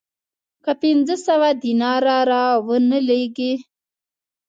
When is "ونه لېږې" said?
2.67-3.53